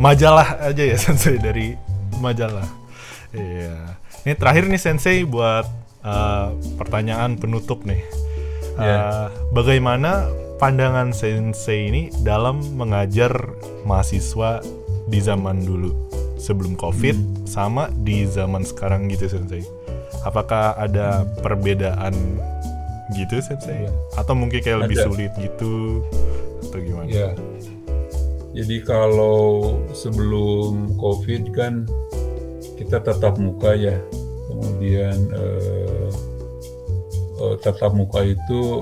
majalah 0.00 0.58
aja 0.66 0.82
ya 0.82 0.96
Sensei 0.98 1.38
dari 1.38 1.78
majalah. 2.18 2.66
Iya. 3.30 3.97
Ini 4.26 4.34
terakhir 4.34 4.66
nih 4.66 4.80
Sensei 4.80 5.22
buat 5.22 5.66
uh, 6.02 6.54
pertanyaan 6.80 7.38
penutup 7.38 7.86
nih. 7.86 8.02
Uh. 8.78 9.30
Bagaimana 9.54 10.30
pandangan 10.58 11.14
Sensei 11.14 11.90
ini 11.90 12.02
dalam 12.22 12.58
mengajar 12.74 13.30
mahasiswa 13.86 14.62
di 15.08 15.18
zaman 15.22 15.62
dulu 15.64 15.94
sebelum 16.38 16.78
COVID 16.78 17.46
sama 17.46 17.90
di 18.02 18.26
zaman 18.26 18.62
sekarang 18.66 19.10
gitu 19.10 19.30
Sensei? 19.30 19.62
Apakah 20.26 20.74
ada 20.78 21.26
perbedaan 21.42 22.14
gitu 23.14 23.38
Sensei? 23.38 23.86
Atau 24.18 24.34
mungkin 24.34 24.62
kayak 24.62 24.86
lebih 24.86 24.98
Ada. 24.98 25.06
sulit 25.06 25.32
gitu 25.38 26.02
atau 26.68 26.78
gimana? 26.82 27.08
Ya. 27.10 27.30
Jadi 28.58 28.82
kalau 28.82 29.78
sebelum 29.94 30.98
COVID 30.98 31.54
kan 31.54 31.86
kita 32.88 33.04
tatap 33.04 33.36
muka 33.36 33.76
ya. 33.76 34.00
Kemudian 34.48 35.28
eh, 35.28 36.08
eh, 37.36 37.54
tatap 37.60 37.92
muka 37.92 38.24
itu 38.24 38.80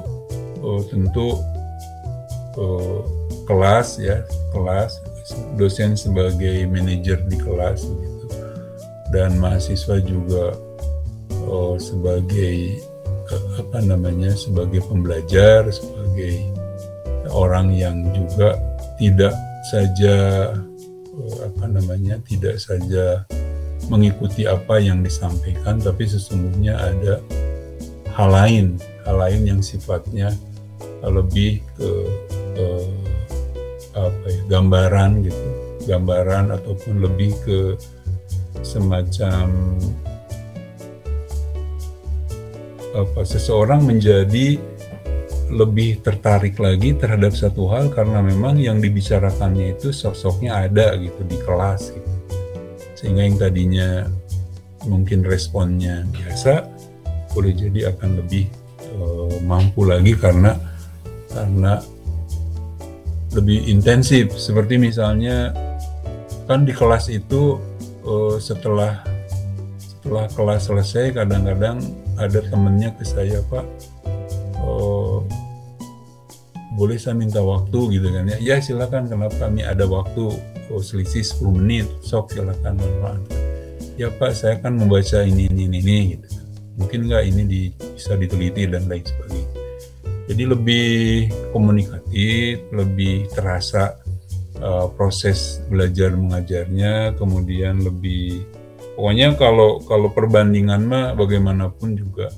eh, 0.63 0.83
tentu 0.87 1.43
eh, 2.55 3.01
kelas 3.51 3.99
ya 3.99 4.23
kelas 4.55 5.03
dosen 5.59 5.99
sebagai 5.99 6.67
manajer 6.71 7.19
di 7.27 7.39
kelas 7.39 7.83
gitu 7.83 8.27
dan 9.11 9.39
mahasiswa 9.39 9.99
juga 10.03 10.55
oh, 11.47 11.79
sebagai 11.79 12.79
eh, 13.27 13.45
apa 13.59 13.79
namanya 13.83 14.35
sebagai 14.35 14.83
pembelajar 14.87 15.67
sebagai 15.71 16.47
orang 17.31 17.75
yang 17.75 18.07
juga 18.15 18.55
tidak 18.99 19.35
saja 19.71 20.51
eh, 21.11 21.39
apa 21.43 21.65
namanya 21.71 22.19
tidak 22.27 22.59
saja 22.59 23.27
mengikuti 23.87 24.49
apa 24.49 24.83
yang 24.83 25.05
disampaikan 25.05 25.79
tapi 25.79 26.09
sesungguhnya 26.09 26.75
ada 26.75 27.23
hal 28.17 28.29
lain 28.33 28.67
hal 29.07 29.17
lain 29.21 29.43
yang 29.47 29.61
sifatnya 29.63 30.35
lebih 31.07 31.63
ke, 31.79 31.91
ke 32.59 32.69
apa 33.97 34.27
ya 34.27 34.43
gambaran 34.59 35.11
gitu 35.25 35.49
gambaran 35.87 36.51
ataupun 36.51 36.99
lebih 36.99 37.33
ke 37.47 37.79
semacam 38.67 39.79
apa 42.97 43.21
seseorang 43.23 43.85
menjadi 43.85 44.57
lebih 45.53 46.03
tertarik 46.03 46.59
lagi 46.59 46.97
terhadap 46.97 47.31
satu 47.37 47.71
hal 47.71 47.93
karena 47.95 48.19
memang 48.19 48.59
yang 48.59 48.83
dibicarakannya 48.83 49.79
itu 49.79 49.95
sosoknya 49.95 50.67
ada 50.67 50.99
gitu 50.99 51.23
di 51.23 51.39
kelas 51.39 51.95
gitu. 51.95 52.16
Sehingga 53.07 53.23
yang 53.23 53.39
tadinya 53.39 53.89
mungkin 54.83 55.23
responnya 55.23 56.03
biasa 56.11 56.67
boleh 57.31 57.55
jadi 57.55 57.95
akan 57.95 58.19
lebih 58.19 58.51
uh, 58.99 59.31
mampu 59.47 59.87
lagi 59.87 60.19
karena 60.19 60.59
karena 61.31 61.79
lebih 63.31 63.63
intensif. 63.71 64.35
Seperti 64.35 64.75
misalnya 64.75 65.55
kan 66.51 66.67
di 66.67 66.75
kelas 66.75 67.07
itu 67.15 67.63
uh, 68.03 68.43
setelah 68.43 69.07
setelah 69.79 70.27
kelas 70.35 70.67
selesai 70.67 71.15
kadang-kadang 71.15 71.79
ada 72.19 72.43
temennya 72.43 72.91
ke 72.99 73.07
saya 73.07 73.39
pak 73.47 73.63
uh, 74.67 75.23
boleh 76.75 76.99
saya 76.99 77.15
minta 77.15 77.39
waktu? 77.39 78.03
Gitu 78.03 78.11
kan 78.11 78.27
ya. 78.35 78.39
Ya 78.43 78.57
silakan. 78.59 79.07
Kenapa? 79.07 79.47
Kami 79.47 79.63
ada 79.63 79.87
waktu 79.87 80.56
oh, 80.73 80.83
selisih 80.83 81.23
10 81.23 81.59
menit. 81.59 81.87
Sok 82.03 82.35
silakan 82.35 82.79
manfaatkan 82.79 83.47
ya 83.97 84.13
pak 84.13 84.37
saya 84.37 84.61
kan 84.61 84.77
membaca 84.77 85.25
ini 85.25 85.49
ini 85.49 85.67
ini, 85.67 85.79
ini 85.81 85.97
gitu. 86.17 86.29
Mungkin 86.77 87.09
nggak 87.09 87.25
ini 87.25 87.43
di, 87.49 87.61
bisa 87.97 88.13
diteliti 88.21 88.69
dan 88.69 88.85
lain 88.85 89.01
sebagainya. 89.01 89.51
Jadi 90.27 90.43
lebih 90.45 90.89
komunikatif, 91.57 92.61
lebih 92.69 93.33
terasa 93.33 93.97
uh, 94.61 94.93
proses 94.93 95.65
belajar 95.73 96.13
mengajarnya, 96.13 97.17
kemudian 97.17 97.81
lebih 97.81 98.45
pokoknya 99.01 99.33
kalau 99.41 99.81
kalau 99.89 100.13
perbandingan 100.13 100.85
mah 100.85 101.17
bagaimanapun 101.17 101.97
juga 101.97 102.29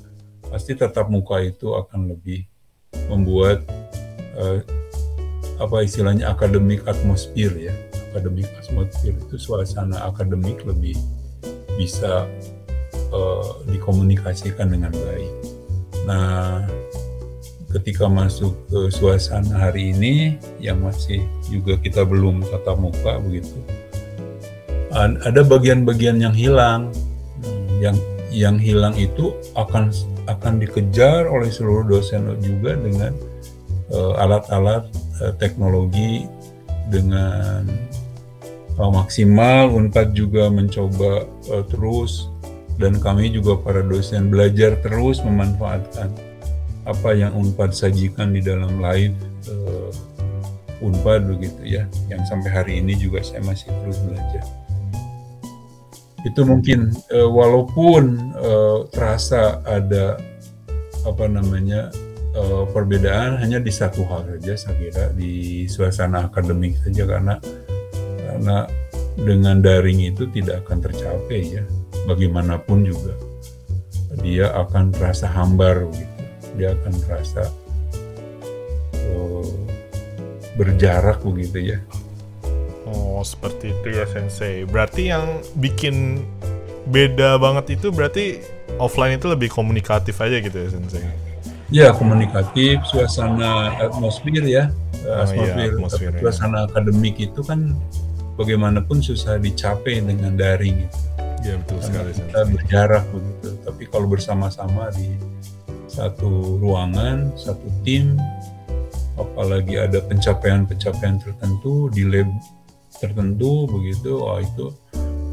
pasti 0.47 0.73
tetap 0.73 1.11
muka 1.11 1.43
itu 1.43 1.75
akan 1.75 2.15
lebih 2.15 2.47
membuat 3.11 3.67
uh, 4.39 4.63
apa 5.59 5.83
istilahnya 5.83 6.31
akademik 6.31 6.87
atmosfer 6.87 7.51
ya 7.59 7.75
akademik 8.09 8.49
atmosfer 8.57 9.13
itu 9.13 9.35
suasana 9.37 10.09
akademik 10.09 10.65
lebih 10.65 10.97
bisa 11.77 12.27
uh, 13.13 13.63
dikomunikasikan 13.69 14.73
dengan 14.73 14.91
baik. 14.91 15.33
Nah 16.09 16.65
ketika 17.69 18.09
masuk 18.09 18.57
ke 18.67 18.89
suasana 18.89 19.69
hari 19.69 19.93
ini 19.93 20.41
yang 20.57 20.81
masih 20.81 21.21
juga 21.45 21.77
kita 21.77 22.01
belum 22.01 22.41
tatap 22.41 22.81
muka 22.81 23.21
begitu 23.21 23.53
ada 24.97 25.45
bagian-bagian 25.45 26.17
yang 26.17 26.33
hilang 26.33 26.89
yang 27.77 27.95
yang 28.29 28.57
hilang 28.57 28.93
itu 28.97 29.33
akan 29.53 29.93
akan 30.29 30.61
dikejar 30.61 31.25
oleh 31.29 31.49
seluruh 31.49 31.85
dosen 31.85 32.25
juga 32.41 32.77
dengan 32.77 33.13
uh, 33.93 34.21
alat-alat 34.21 34.85
uh, 35.21 35.33
teknologi 35.37 36.25
dengan 36.89 37.65
uh, 38.79 38.91
maksimal 38.91 39.69
Unpad 39.75 40.15
juga 40.15 40.47
mencoba 40.47 41.27
uh, 41.51 41.63
terus 41.67 42.31
dan 42.79 42.95
kami 43.03 43.27
juga 43.27 43.59
para 43.59 43.83
dosen 43.83 44.31
belajar 44.31 44.79
terus 44.79 45.19
memanfaatkan 45.19 46.07
apa 46.87 47.09
yang 47.11 47.35
Unpad 47.35 47.75
sajikan 47.75 48.31
di 48.31 48.39
dalam 48.39 48.79
live 48.79 49.13
uh, 49.51 49.91
Unpad 50.79 51.27
begitu 51.27 51.59
ya, 51.75 51.83
yang 52.07 52.23
sampai 52.23 52.49
hari 52.49 52.73
ini 52.79 52.95
juga 52.95 53.19
saya 53.19 53.43
masih 53.43 53.67
terus 53.83 53.99
belajar. 53.99 54.47
Itu 56.23 56.47
mungkin 56.47 56.95
uh, 57.11 57.27
walaupun 57.27 58.31
uh, 58.39 58.87
terasa 58.95 59.59
ada 59.67 60.15
apa 61.03 61.27
namanya 61.27 61.91
perbedaan 62.71 63.41
hanya 63.41 63.59
di 63.59 63.73
satu 63.73 64.05
hal 64.05 64.23
saja 64.23 64.53
saya 64.55 64.75
kira 64.77 65.11
di 65.11 65.65
suasana 65.65 66.29
akademik 66.29 66.77
saja 66.79 67.03
karena 67.03 67.35
karena 68.39 68.71
dengan 69.19 69.59
daring 69.59 69.99
itu 69.99 70.23
tidak 70.31 70.63
akan 70.63 70.79
tercapai 70.79 71.59
ya 71.59 71.63
bagaimanapun 72.07 72.87
juga 72.87 73.11
dia 74.23 74.47
akan 74.55 74.95
terasa 74.95 75.27
hambar 75.27 75.83
gitu 75.91 76.19
dia 76.55 76.71
akan 76.71 76.93
merasa 77.03 77.43
uh, 78.95 79.51
berjarak 80.59 81.23
begitu 81.23 81.75
ya. 81.75 81.79
Oh, 82.83 83.23
seperti 83.23 83.71
itu 83.71 83.87
ya 83.95 84.03
Sensei. 84.09 84.67
Berarti 84.67 85.07
yang 85.07 85.39
bikin 85.55 86.25
beda 86.89 87.39
banget 87.39 87.79
itu 87.79 87.93
berarti 87.95 88.43
offline 88.81 89.15
itu 89.15 89.31
lebih 89.31 89.47
komunikatif 89.47 90.19
aja 90.19 90.43
gitu 90.43 90.57
ya 90.57 90.69
Sensei. 90.71 91.03
Ya, 91.69 91.93
komunikatif, 91.93 92.81
suasana 92.89 93.77
atmosfer 93.77 94.41
ya. 94.41 94.73
Oh, 95.05 95.21
atmosfer, 95.21 95.63
iya, 95.63 95.71
atmosfer 95.71 96.11
suasana 96.17 96.65
ya. 96.65 96.67
akademik 96.67 97.15
itu 97.21 97.39
kan 97.45 97.77
bagaimanapun 98.39 99.03
susah 99.03 99.35
dicapai 99.35 99.99
dengan 99.99 100.39
daring 100.39 100.87
gitu. 100.87 100.99
Ya 101.43 101.55
betul 101.59 101.79
sekali. 101.83 102.11
Kita 102.15 102.41
berjarak 102.47 103.03
begitu. 103.11 103.49
Tapi 103.67 103.83
kalau 103.91 104.07
bersama-sama 104.07 104.87
di 104.95 105.11
satu 105.91 106.59
ruangan, 106.63 107.35
satu 107.35 107.67
tim, 107.83 108.15
apalagi 109.19 109.75
ada 109.75 109.99
pencapaian-pencapaian 109.99 111.19
tertentu 111.19 111.91
di 111.91 112.07
lab 112.07 112.31
tertentu 112.99 113.67
begitu, 113.67 114.19
oh 114.19 114.39
itu 114.39 114.71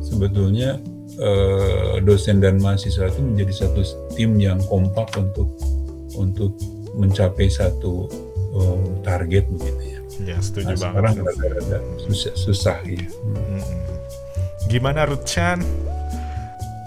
sebetulnya 0.03 0.79
eh, 1.19 1.99
dosen 2.03 2.39
dan 2.39 2.63
mahasiswa 2.63 3.11
itu 3.11 3.23
menjadi 3.23 3.67
satu 3.67 3.83
tim 4.15 4.39
yang 4.39 4.59
kompak 4.67 5.11
untuk 5.19 5.51
untuk 6.15 6.55
mencapai 6.95 7.51
satu 7.51 8.07
eh, 8.55 8.83
target 9.03 9.51
begitu 9.51 9.86
ya. 10.23 10.37
Setuju 10.41 10.75
nah, 10.77 10.93
banget. 10.93 11.01
Sekarang 11.13 11.15
ada 11.67 11.79
susah, 12.07 12.35
susah 12.35 12.79
ya. 12.87 13.05
Hmm. 13.05 13.65
Gimana 14.67 15.07
Ruth 15.07 15.27
Chan? 15.29 15.63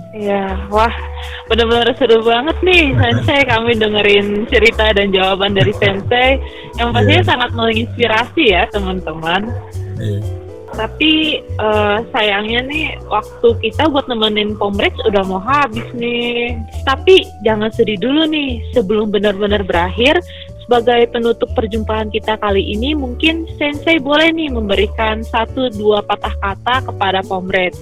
Ya, 0.10 0.58
wah 0.74 0.92
benar-benar 1.48 1.94
seru 1.98 2.26
banget 2.26 2.58
nih 2.66 2.94
Sensei 3.00 3.46
kami 3.46 3.78
dengerin 3.78 4.50
cerita 4.50 4.90
dan 4.94 5.14
jawaban 5.14 5.54
dari 5.54 5.70
Sensei 5.82 6.42
yang 6.82 6.90
pastinya 6.94 7.22
yeah. 7.22 7.30
sangat 7.30 7.50
menginspirasi 7.54 8.44
ya 8.50 8.64
teman-teman. 8.74 9.54
Yeah. 10.02 10.22
Tapi 10.70 11.44
uh, 11.58 12.06
sayangnya 12.14 12.62
nih 12.70 12.86
waktu 13.10 13.58
kita 13.58 13.90
buat 13.90 14.06
nemenin 14.06 14.54
Pomrex 14.54 14.94
udah 15.02 15.26
mau 15.26 15.42
habis 15.42 15.86
nih. 15.98 16.56
Tapi 16.86 17.26
jangan 17.42 17.74
sedih 17.74 17.98
dulu 17.98 18.30
nih 18.30 18.62
sebelum 18.78 19.10
benar-benar 19.10 19.66
berakhir. 19.66 20.22
Sebagai 20.70 21.10
penutup 21.10 21.50
perjumpaan 21.58 22.14
kita 22.14 22.38
kali 22.38 22.62
ini 22.62 22.94
mungkin 22.94 23.50
Sensei 23.58 23.98
boleh 23.98 24.30
nih 24.30 24.54
memberikan 24.54 25.26
satu 25.26 25.74
dua 25.74 26.06
patah 26.06 26.30
kata 26.38 26.86
kepada 26.86 27.26
Pomrex 27.26 27.74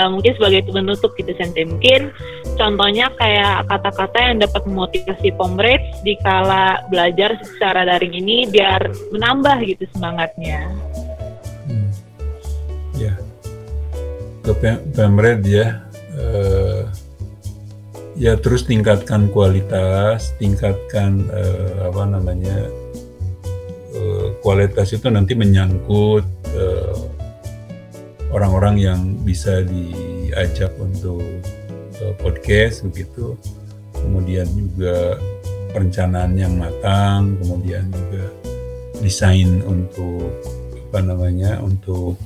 uh, 0.00 0.08
mungkin 0.08 0.32
sebagai 0.40 0.72
penutup 0.72 1.12
gitu 1.20 1.36
Sensei. 1.36 1.68
Mungkin 1.68 2.08
contohnya 2.56 3.12
kayak 3.20 3.68
kata-kata 3.68 4.18
yang 4.24 4.40
dapat 4.40 4.62
memotivasi 4.64 5.36
pomret 5.36 5.84
di 6.00 6.16
kala 6.24 6.80
belajar 6.88 7.36
secara 7.44 7.84
daring 7.84 8.16
ini 8.16 8.48
biar 8.48 8.88
menambah 9.12 9.60
gitu 9.68 9.84
semangatnya. 9.92 10.64
Hmm. 11.68 11.92
ya. 12.96 13.12
Ke 14.40 14.56
pemret 14.96 15.44
ya 15.44 15.89
ya 18.20 18.36
terus 18.36 18.68
tingkatkan 18.68 19.32
kualitas 19.32 20.36
tingkatkan 20.36 21.24
uh, 21.32 21.88
apa 21.88 22.04
namanya 22.04 22.68
uh, 23.96 24.36
kualitas 24.44 24.92
itu 24.92 25.08
nanti 25.08 25.32
menyangkut 25.32 26.28
uh, 26.52 27.00
orang-orang 28.28 28.76
yang 28.76 29.00
bisa 29.24 29.64
diajak 29.64 30.70
untuk 30.76 31.24
uh, 32.04 32.14
podcast 32.20 32.84
begitu. 32.84 33.40
Kemudian 33.96 34.48
juga 34.52 35.16
perencanaan 35.72 36.36
yang 36.36 36.60
matang 36.60 37.40
kemudian 37.40 37.88
juga 37.88 38.24
desain 39.00 39.64
untuk 39.64 40.28
apa 40.92 41.00
namanya 41.00 41.56
untuk 41.64 42.20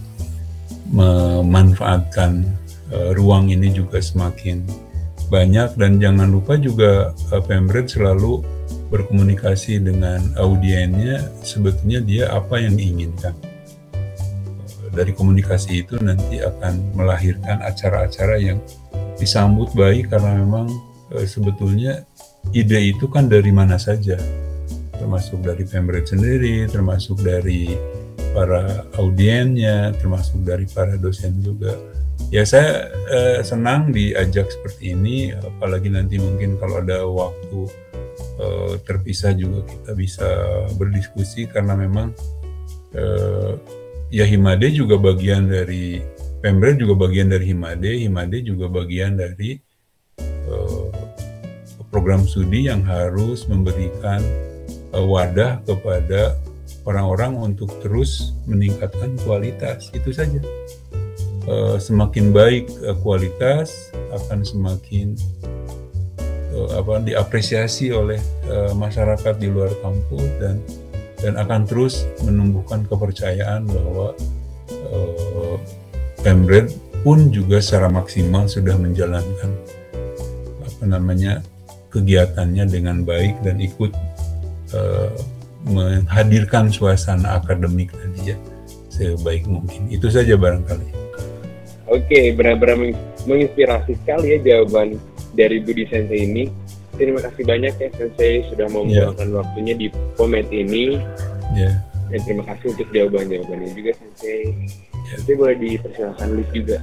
memanfaatkan 0.90 2.46
uh, 2.90 3.10
ruang 3.14 3.52
ini 3.52 3.70
juga 3.70 4.02
semakin 4.02 4.83
banyak 5.34 5.74
dan 5.74 5.98
jangan 5.98 6.30
lupa 6.30 6.54
juga 6.54 7.10
uh, 7.34 7.42
Pemret 7.42 7.90
selalu 7.90 8.46
berkomunikasi 8.94 9.82
dengan 9.82 10.22
audiennya 10.38 11.26
sebetulnya 11.42 11.98
dia 11.98 12.24
apa 12.30 12.62
yang 12.62 12.78
diinginkan. 12.78 13.34
Dari 14.94 15.10
komunikasi 15.10 15.82
itu 15.82 15.98
nanti 15.98 16.38
akan 16.38 16.94
melahirkan 16.94 17.58
acara-acara 17.66 18.38
yang 18.38 18.62
disambut 19.18 19.74
baik 19.74 20.14
karena 20.14 20.38
memang 20.38 20.70
e, 21.10 21.26
sebetulnya 21.26 22.06
ide 22.54 22.94
itu 22.94 23.10
kan 23.10 23.26
dari 23.26 23.50
mana 23.50 23.74
saja. 23.74 24.14
Termasuk 24.94 25.42
dari 25.42 25.66
Pemret 25.66 26.06
sendiri 26.06 26.70
termasuk 26.70 27.26
dari 27.26 27.74
para 28.30 28.86
audiennya 28.94 29.98
termasuk 29.98 30.38
dari 30.46 30.70
para 30.70 30.94
dosen 30.94 31.42
juga 31.42 31.74
ya 32.30 32.42
saya 32.42 32.90
e, 33.10 33.18
senang 33.46 33.94
diajak 33.94 34.50
seperti 34.50 34.94
ini 34.94 35.30
apalagi 35.34 35.92
nanti 35.92 36.18
mungkin 36.18 36.58
kalau 36.58 36.82
ada 36.82 37.06
waktu 37.06 37.60
e, 38.38 38.46
terpisah 38.82 39.34
juga 39.38 39.66
kita 39.66 39.92
bisa 39.94 40.28
berdiskusi 40.74 41.46
karena 41.46 41.78
memang 41.78 42.10
e, 42.94 43.04
ya 44.14 44.24
Himade 44.26 44.70
juga 44.70 44.98
bagian 44.98 45.50
dari 45.50 46.02
Pemret 46.44 46.76
juga 46.76 47.08
bagian 47.08 47.32
dari 47.32 47.56
Himade, 47.56 48.04
Himade 48.04 48.44
juga 48.44 48.68
bagian 48.68 49.16
dari 49.16 49.56
uh, 50.44 50.92
program 51.88 52.28
studi 52.28 52.68
yang 52.68 52.84
harus 52.84 53.48
memberikan 53.48 54.20
uh, 54.92 55.00
wadah 55.08 55.64
kepada 55.64 56.36
orang-orang 56.84 57.32
untuk 57.56 57.72
terus 57.80 58.36
meningkatkan 58.44 59.16
kualitas 59.24 59.88
itu 59.96 60.12
saja. 60.12 60.36
Uh, 61.44 61.76
semakin 61.76 62.32
baik 62.32 62.72
uh, 62.88 62.96
kualitas 63.04 63.92
akan 64.16 64.40
semakin 64.40 65.12
uh, 66.56 66.80
apa 66.80 67.04
diapresiasi 67.04 67.92
oleh 67.92 68.16
masyarakat 68.72 69.36
di 69.36 69.52
luar 69.52 69.68
kampus 69.84 70.24
dan 70.40 70.56
dan 71.20 71.36
akan 71.36 71.68
terus 71.68 72.08
menumbuhkan 72.24 72.88
kepercayaan 72.88 73.68
bahwa 73.68 74.16
uh, 74.88 75.56
pun 77.04 77.28
juga 77.28 77.60
secara 77.60 77.92
maksimal 77.92 78.48
sudah 78.48 78.80
menjalankan 78.80 79.52
apa 80.64 80.84
namanya 80.88 81.44
kegiatannya 81.92 82.64
dengan 82.72 83.04
baik 83.04 83.36
dan 83.44 83.60
ikut 83.60 83.92
menghadirkan 85.68 86.72
suasana 86.72 87.36
akademik 87.36 87.92
tadi 87.92 88.32
ya 88.32 88.36
sebaik 88.88 89.44
mungkin 89.44 89.92
itu 89.92 90.08
saja 90.08 90.40
barangkali. 90.40 91.03
Oke, 91.94 92.34
benar-benar 92.34 92.90
menginspirasi 93.24 93.94
sekali 94.02 94.34
ya 94.34 94.38
jawaban 94.42 94.98
dari 95.38 95.62
Budi 95.62 95.86
Sensei 95.86 96.26
ini 96.26 96.50
terima 96.94 97.20
kasih 97.22 97.42
banyak 97.46 97.74
ya 97.78 97.88
Sensei 97.94 98.46
sudah 98.50 98.66
mau 98.70 98.86
yeah. 98.86 99.10
meluangkan 99.10 99.28
waktunya 99.42 99.74
di 99.74 99.86
Pomet 100.14 100.46
ini. 100.50 100.98
Yeah. 101.54 101.82
Dan 102.12 102.20
terima 102.26 102.44
kasih 102.46 102.76
untuk 102.76 102.88
jawaban-jawabannya 102.94 103.70
juga 103.74 103.92
Sensei. 103.98 104.42
Yeah. 104.50 105.18
Sensei 105.18 105.34
boleh 105.34 105.56
dipersilakan 105.58 106.28
lift 106.38 106.52
juga. 106.54 106.78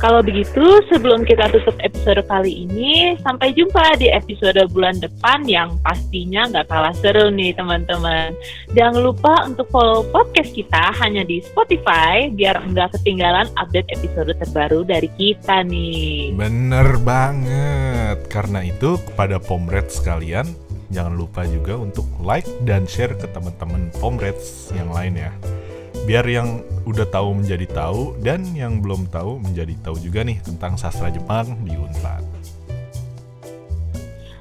Kalau 0.00 0.24
begitu, 0.24 0.64
sebelum 0.88 1.28
kita 1.28 1.52
tutup 1.52 1.76
episode 1.84 2.24
kali 2.24 2.64
ini, 2.64 3.20
sampai 3.20 3.52
jumpa 3.52 4.00
di 4.00 4.08
episode 4.08 4.56
bulan 4.72 4.96
depan 4.96 5.44
yang 5.44 5.76
pastinya 5.84 6.48
nggak 6.48 6.72
kalah 6.72 6.96
seru 6.96 7.28
nih 7.28 7.52
teman-teman. 7.52 8.32
Jangan 8.72 8.96
lupa 8.96 9.44
untuk 9.44 9.68
follow 9.68 10.00
podcast 10.08 10.56
kita 10.56 10.96
hanya 11.04 11.20
di 11.20 11.44
Spotify 11.44 12.32
biar 12.32 12.64
nggak 12.64 12.96
ketinggalan 12.96 13.52
update 13.60 13.92
episode 13.92 14.32
terbaru 14.40 14.88
dari 14.88 15.12
kita 15.20 15.68
nih. 15.68 16.32
Bener 16.32 16.96
banget. 17.04 18.24
Karena 18.32 18.64
itu 18.64 18.96
kepada 19.04 19.36
Pomreds 19.36 20.00
sekalian, 20.00 20.48
jangan 20.88 21.12
lupa 21.12 21.44
juga 21.44 21.76
untuk 21.76 22.08
like 22.24 22.48
dan 22.64 22.88
share 22.88 23.12
ke 23.20 23.28
teman-teman 23.36 23.92
Pomreds 24.00 24.72
yang 24.72 24.88
lain 24.96 25.28
ya 25.28 25.32
biar 26.10 26.26
yang 26.26 26.66
udah 26.90 27.06
tahu 27.06 27.38
menjadi 27.38 27.70
tahu 27.70 28.18
dan 28.18 28.42
yang 28.58 28.82
belum 28.82 29.06
tahu 29.14 29.38
menjadi 29.46 29.78
tahu 29.78 29.94
juga 30.02 30.26
nih 30.26 30.42
tentang 30.42 30.74
sastra 30.74 31.06
Jepang 31.06 31.54
di 31.62 31.78
Unpad. 31.78 32.26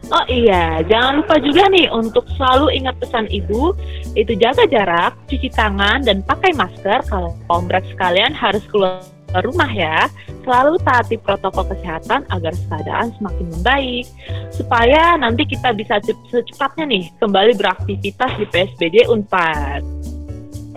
Oh 0.10 0.26
iya, 0.26 0.82
jangan 0.90 1.22
lupa 1.22 1.38
juga 1.38 1.70
nih 1.70 1.86
untuk 1.94 2.26
selalu 2.34 2.74
ingat 2.74 2.98
pesan 2.98 3.30
ibu, 3.30 3.78
itu 4.18 4.34
jaga 4.42 4.66
jarak, 4.66 5.14
cuci 5.30 5.54
tangan, 5.54 6.02
dan 6.02 6.26
pakai 6.26 6.58
masker 6.58 7.06
kalau 7.06 7.38
kompleks 7.46 7.86
sekalian 7.94 8.34
harus 8.34 8.66
keluar 8.74 9.06
rumah 9.46 9.70
ya. 9.70 10.10
Selalu 10.42 10.82
taati 10.82 11.22
protokol 11.22 11.70
kesehatan 11.70 12.26
agar 12.34 12.50
keadaan 12.66 13.14
semakin 13.22 13.46
membaik. 13.54 14.10
Supaya 14.50 15.14
nanti 15.22 15.46
kita 15.46 15.78
bisa 15.78 16.02
secepatnya 16.34 16.90
nih 16.90 17.14
kembali 17.22 17.54
beraktivitas 17.62 18.34
di 18.42 18.50
PSBD 18.50 19.06
Unpad. 19.06 20.18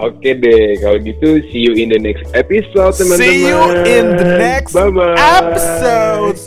Oke 0.00 0.32
deh, 0.40 0.80
kalau 0.80 0.96
gitu 1.04 1.44
see 1.52 1.60
you 1.68 1.76
in 1.76 1.92
the 1.92 2.00
next 2.00 2.24
episode 2.32 2.96
teman-teman. 2.96 3.20
See 3.20 3.44
you 3.44 3.60
in 3.84 4.16
the 4.16 4.28
next 4.40 4.72
Bye 4.72 4.88
-bye. 4.88 5.16
episode 5.20 6.40